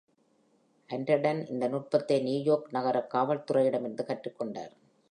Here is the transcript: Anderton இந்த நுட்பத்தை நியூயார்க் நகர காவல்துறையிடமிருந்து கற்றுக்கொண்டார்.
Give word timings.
Anderton 0.89 1.37
இந்த 1.51 1.67
நுட்பத்தை 1.67 2.17
நியூயார்க் 2.21 2.73
நகர 2.77 3.07
காவல்துறையிடமிருந்து 3.13 4.09
கற்றுக்கொண்டார். 4.11 4.73